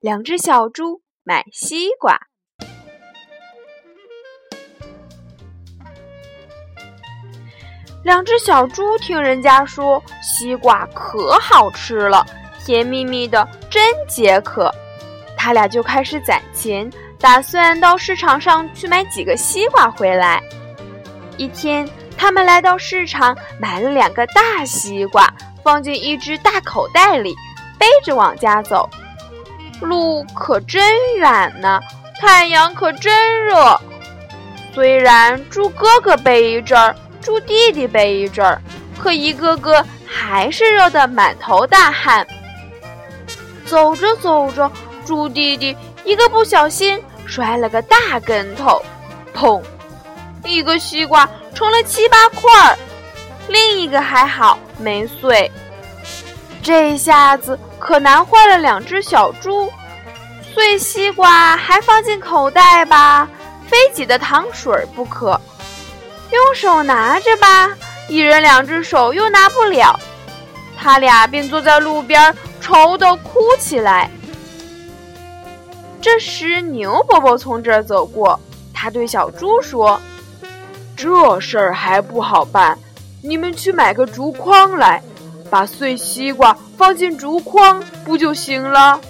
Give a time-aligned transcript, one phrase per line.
[0.00, 2.18] 两只小猪买西瓜》。
[8.02, 12.24] 两只小猪听人家说西瓜可好吃了，
[12.64, 14.74] 甜蜜蜜的，真解渴。
[15.36, 20.42] 他俩就开始攒钱，打算到市场上去买几个西瓜回来。
[21.36, 21.86] 一天，
[22.16, 25.30] 他们来到市场，买了两个大西瓜，
[25.62, 27.36] 放进一只大口袋里。
[27.78, 28.88] 背着往家走，
[29.80, 30.82] 路可真
[31.16, 31.80] 远呢，
[32.18, 33.80] 太阳可真热。
[34.74, 38.60] 虽然猪哥哥背一阵儿，猪弟弟背一阵儿，
[38.98, 42.26] 可一个个还是热得满头大汗。
[43.66, 44.70] 走着走着，
[45.04, 48.80] 猪弟弟一个不小心摔了个大跟头，
[49.34, 49.62] 砰！
[50.44, 52.78] 一个西瓜成了七八块儿，
[53.48, 55.50] 另一个还好没碎。
[56.62, 57.58] 这一下子。
[57.78, 59.72] 可难坏了两只小猪，
[60.52, 63.26] 碎西瓜还放进口袋吧，
[63.66, 65.40] 非挤的糖水不可。
[66.30, 67.70] 用手拿着吧，
[68.06, 69.98] 一人两只手又拿不了。
[70.76, 74.10] 他俩便坐在路边，愁得哭起来。
[76.02, 78.38] 这时，牛伯伯从这儿走过，
[78.74, 80.00] 他对小猪说
[80.94, 82.78] ：“这事儿还不好办，
[83.22, 85.02] 你们去买个竹筐来。”
[85.50, 89.00] 把碎西瓜放进竹筐，不就行了？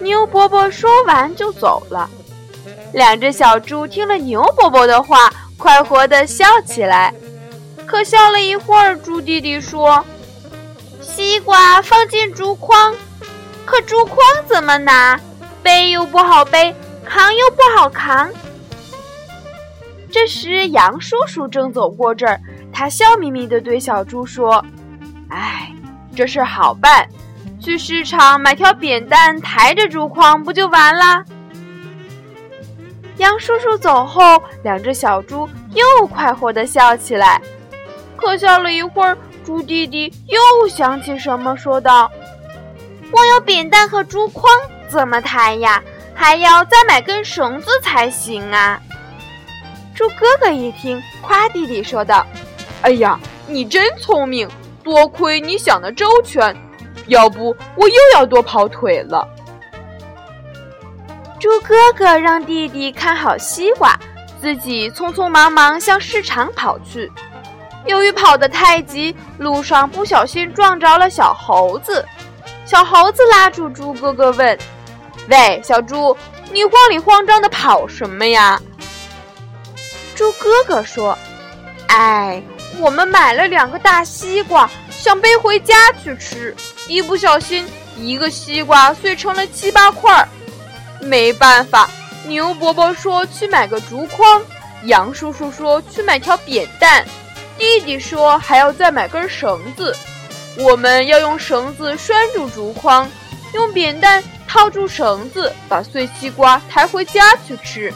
[0.00, 2.08] 牛伯伯说完就走了。
[2.92, 7.12] 两只小猪听了牛伯伯的话，快活地笑起来。
[7.86, 10.04] 可笑了一会儿，猪弟弟说
[11.02, 12.94] ：“西瓜放进竹筐，
[13.64, 15.20] 可竹筐怎么拿？
[15.62, 16.74] 背又不好背，
[17.04, 18.30] 扛又不好扛。”
[20.10, 22.40] 这时，杨叔叔正走过这儿。
[22.74, 24.62] 他笑眯眯地对小猪说
[25.30, 25.72] ：“哎，
[26.14, 27.08] 这事好办，
[27.60, 31.24] 去市场买条扁担，抬着竹筐不就完了？”
[33.18, 37.40] 杨叔叔走后，两只小猪又快活地笑起来。
[38.16, 42.10] 可笑了一会儿，猪弟弟又想起什么，说道
[43.12, 44.52] ：“光有扁担和竹筐
[44.88, 45.80] 怎么抬呀？
[46.12, 48.80] 还要再买根绳子才行啊！”
[49.94, 52.26] 猪哥哥一听，夸弟弟说道。
[52.84, 54.46] 哎呀，你真聪明！
[54.82, 56.54] 多亏你想的周全，
[57.06, 59.26] 要不我又要多跑腿了。
[61.40, 63.98] 猪哥哥让弟弟看好西瓜，
[64.38, 67.10] 自己匆匆忙忙向市场跑去。
[67.86, 72.04] 由于跑得太急，路上不小心撞着了小猴子。
[72.66, 74.58] 小猴子拉住猪哥哥问
[75.30, 76.14] ：“喂，小猪，
[76.52, 78.60] 你慌里慌张的跑什么呀？”
[80.14, 81.16] 猪哥哥说
[81.88, 82.42] ：“哎。”
[82.78, 86.54] 我们买了两个大西瓜，想背回家去吃，
[86.88, 90.28] 一不小心，一个西瓜碎成了七八块儿。
[91.00, 91.88] 没办法，
[92.26, 94.42] 牛伯伯说去买个竹筐，
[94.84, 97.04] 杨叔叔说去买条扁担，
[97.56, 99.96] 弟弟说还要再买根绳子。
[100.56, 103.08] 我们要用绳子拴住竹筐，
[103.54, 107.92] 用扁担套住绳子，把碎西瓜抬回家去吃。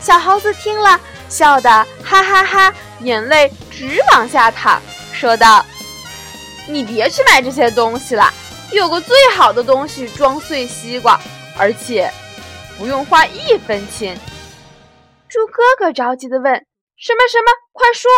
[0.00, 0.98] 小猴子听了，
[1.28, 1.68] 笑得
[2.02, 2.74] 哈哈哈。
[3.00, 4.80] 眼泪直往下淌，
[5.12, 5.64] 说道
[6.66, 8.32] ：“你别去买这些东西了，
[8.72, 11.18] 有个最好的东西装碎西瓜，
[11.56, 12.10] 而且
[12.76, 14.18] 不用花一分钱。”
[15.28, 16.54] 猪哥哥着急地问
[16.96, 17.52] ：“什么什么？
[17.72, 18.10] 快说！”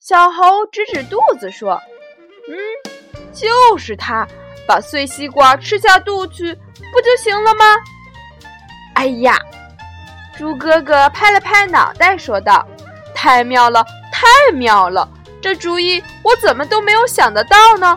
[0.00, 1.80] 小猴指指肚子说
[2.48, 2.56] ：“嗯，
[3.32, 4.26] 就是它，
[4.66, 6.52] 把碎西瓜吃下肚去，
[6.92, 7.64] 不就行了吗？”
[8.96, 9.38] 哎呀，
[10.36, 12.66] 猪哥哥拍了拍脑袋说道。
[13.22, 15.08] 太妙了，太妙了！
[15.40, 17.96] 这主意我怎么都没有想得到呢？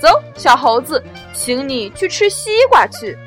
[0.00, 1.02] 走，小猴子，
[1.34, 3.18] 请你去吃西瓜去。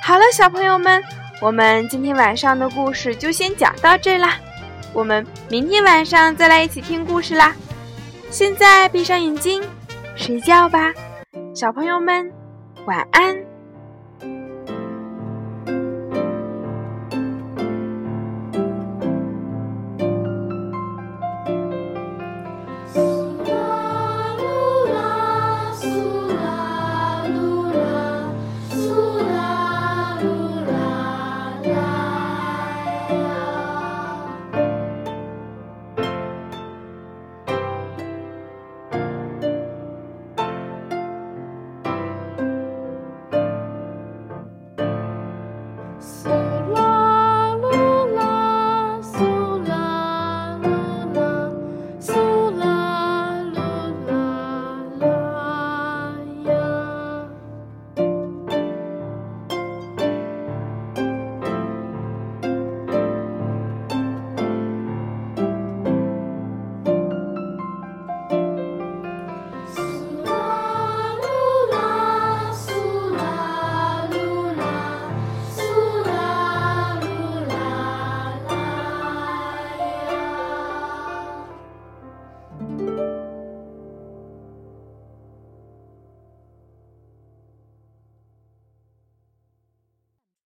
[0.00, 1.02] 好了，小朋友们，
[1.40, 4.38] 我们今天晚上的故事就先讲到这啦。
[4.92, 7.52] 我们明天晚上再来一起听故事啦。
[8.30, 9.60] 现在闭上眼睛，
[10.14, 10.92] 睡觉吧，
[11.52, 12.41] 小朋友们。
[12.84, 13.51] 晚安。